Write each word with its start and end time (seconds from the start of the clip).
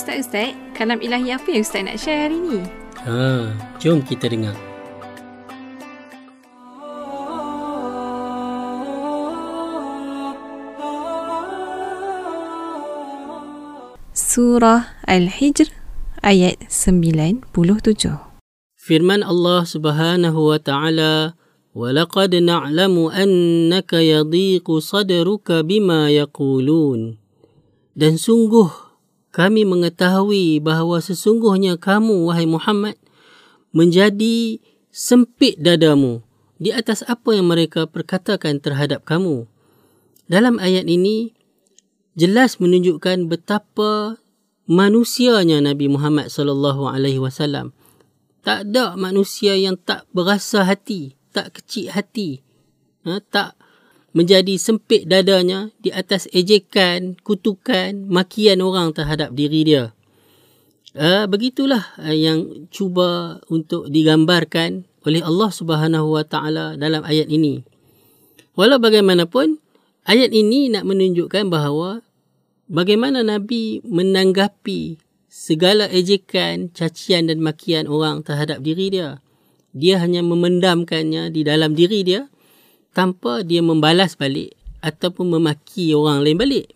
Ustaz-Ustaz, 0.00 0.56
kalam 0.72 0.96
ilahi 1.04 1.28
apa 1.28 1.44
yang 1.52 1.60
Ustaz 1.60 1.84
nak 1.84 2.00
share 2.00 2.24
hari 2.24 2.40
ni? 2.40 2.64
Ha, 3.04 3.52
jom 3.84 4.00
kita 4.00 4.32
dengar. 4.32 4.56
Surah 14.16 14.88
Al-Hijr 15.04 15.68
ayat 16.24 16.56
97. 16.72 17.44
Firman 18.80 19.20
Allah 19.20 19.68
Subhanahu 19.68 20.40
wa 20.48 20.56
taala, 20.56 21.36
"Walaqad 21.76 22.32
na'lamu 22.40 23.12
annaka 23.12 24.00
yadhiqu 24.00 24.80
sadruka 24.80 25.60
bima 25.60 26.08
yaqulun." 26.08 27.20
Dan 27.92 28.16
sungguh 28.16 28.89
kami 29.30 29.62
mengetahui 29.62 30.58
bahawa 30.58 30.98
sesungguhnya 30.98 31.78
kamu 31.78 32.26
wahai 32.26 32.50
Muhammad 32.50 32.98
menjadi 33.70 34.58
sempit 34.90 35.58
dadamu 35.62 36.26
di 36.58 36.74
atas 36.74 37.06
apa 37.06 37.38
yang 37.38 37.46
mereka 37.46 37.86
perkatakan 37.86 38.58
terhadap 38.58 39.06
kamu. 39.06 39.46
Dalam 40.26 40.58
ayat 40.58 40.86
ini 40.90 41.32
jelas 42.18 42.58
menunjukkan 42.58 43.30
betapa 43.30 44.18
manusianya 44.66 45.62
Nabi 45.62 45.90
Muhammad 45.90 46.30
sallallahu 46.30 46.90
alaihi 46.90 47.22
wasallam. 47.22 47.70
Tak 48.42 48.70
ada 48.70 48.98
manusia 48.98 49.54
yang 49.54 49.78
tak 49.78 50.10
berasa 50.10 50.66
hati, 50.66 51.14
tak 51.30 51.54
kecil 51.60 51.94
hati. 51.94 52.42
Ha, 53.06 53.22
tak 53.24 53.56
menjadi 54.10 54.58
sempit 54.58 55.06
dadanya 55.06 55.70
di 55.78 55.94
atas 55.94 56.26
ejekan, 56.34 57.14
kutukan, 57.22 58.06
makian 58.10 58.58
orang 58.60 58.90
terhadap 58.90 59.30
diri 59.34 59.62
dia. 59.62 59.94
Uh, 60.90 61.30
begitulah 61.30 61.86
uh, 62.02 62.10
yang 62.10 62.66
cuba 62.74 63.38
untuk 63.46 63.86
digambarkan 63.86 64.90
oleh 65.06 65.22
Allah 65.22 65.50
Subhanahu 65.54 66.18
Wa 66.18 66.24
Taala 66.26 66.74
dalam 66.74 67.06
ayat 67.06 67.30
ini. 67.30 67.62
Walau 68.58 68.82
bagaimanapun, 68.82 69.62
Ayat 70.08 70.32
ini 70.32 70.72
nak 70.72 70.88
menunjukkan 70.88 71.52
bahawa 71.52 72.00
bagaimana 72.72 73.20
Nabi 73.20 73.84
menanggapi 73.84 74.96
segala 75.28 75.86
ejekan, 75.92 76.72
cacian 76.72 77.28
dan 77.28 77.44
makian 77.44 77.84
orang 77.84 78.24
terhadap 78.24 78.64
diri 78.64 78.88
dia. 78.88 79.20
Dia 79.76 80.00
hanya 80.00 80.24
memendamkannya 80.24 81.30
di 81.30 81.44
dalam 81.44 81.76
diri 81.76 82.02
dia 82.02 82.26
tanpa 82.94 83.46
dia 83.46 83.62
membalas 83.62 84.18
balik 84.18 84.54
ataupun 84.80 85.38
memaki 85.38 85.92
orang 85.94 86.24
lain 86.24 86.38
balik. 86.38 86.66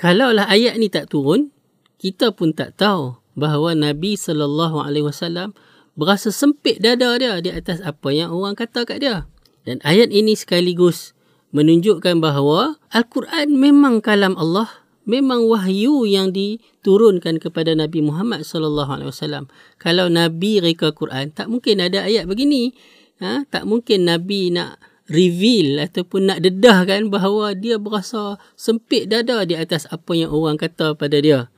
Kalaulah 0.00 0.48
ayat 0.48 0.80
ni 0.80 0.88
tak 0.88 1.12
turun, 1.12 1.52
kita 2.00 2.32
pun 2.32 2.56
tak 2.56 2.80
tahu 2.80 3.20
bahawa 3.36 3.76
Nabi 3.76 4.16
sallallahu 4.16 4.80
alaihi 4.80 5.04
wasallam 5.04 5.52
berasa 5.98 6.32
sempit 6.32 6.80
dada 6.80 7.12
dia 7.20 7.36
di 7.44 7.52
atas 7.52 7.84
apa 7.84 8.08
yang 8.08 8.32
orang 8.32 8.56
kata 8.56 8.88
kat 8.88 9.04
dia. 9.04 9.28
Dan 9.68 9.76
ayat 9.84 10.08
ini 10.08 10.32
sekaligus 10.32 11.12
menunjukkan 11.52 12.22
bahawa 12.22 12.80
Al-Quran 12.94 13.60
memang 13.60 14.00
kalam 14.00 14.32
Allah, 14.40 14.70
memang 15.04 15.44
wahyu 15.44 16.08
yang 16.08 16.32
diturunkan 16.32 17.36
kepada 17.36 17.76
Nabi 17.76 18.00
Muhammad 18.00 18.48
sallallahu 18.48 18.88
alaihi 18.88 19.10
wasallam. 19.12 19.44
Kalau 19.76 20.08
Nabi 20.08 20.64
reka 20.64 20.96
Quran, 20.96 21.34
tak 21.36 21.52
mungkin 21.52 21.84
ada 21.84 22.08
ayat 22.08 22.24
begini. 22.24 22.72
Ha? 23.20 23.44
tak 23.52 23.68
mungkin 23.68 24.08
Nabi 24.08 24.48
nak 24.48 24.80
reveal 25.10 25.82
ataupun 25.82 26.30
nak 26.30 26.38
dedahkan 26.40 27.10
bahawa 27.10 27.58
dia 27.58 27.76
berasa 27.76 28.38
sempit 28.54 29.10
dada 29.10 29.42
di 29.42 29.58
atas 29.58 29.90
apa 29.90 30.14
yang 30.14 30.30
orang 30.30 30.56
kata 30.56 30.94
pada 30.94 31.18
dia. 31.18 31.50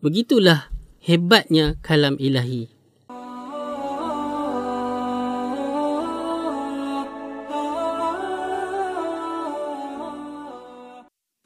Begitulah 0.00 0.70
hebatnya 1.02 1.76
kalam 1.82 2.14
ilahi. 2.16 2.76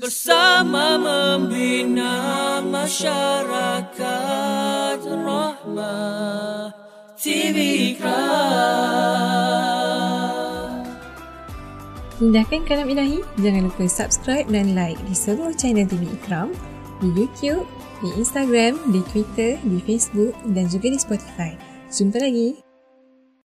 bersama 0.00 0.96
membina 0.96 2.58
masyarakat 2.64 4.00
rahmah 5.04 6.72
TVK. 7.20 8.04
Indahkan 12.20 12.68
kalam 12.68 12.92
ilahi, 12.92 13.24
jangan 13.40 13.72
lupa 13.72 13.88
subscribe 13.88 14.44
dan 14.52 14.76
like 14.76 15.00
di 15.08 15.16
seluruh 15.16 15.56
channel 15.56 15.88
TV 15.88 16.04
Ikram, 16.20 16.52
di 17.00 17.08
YouTube, 17.16 17.64
di 18.04 18.12
Instagram, 18.20 18.76
di 18.92 19.00
Twitter, 19.08 19.56
di 19.64 19.80
Facebook 19.80 20.36
dan 20.52 20.68
juga 20.68 20.92
di 20.92 21.00
Spotify. 21.00 21.56
Jumpa 21.88 22.20
lagi. 22.20 22.69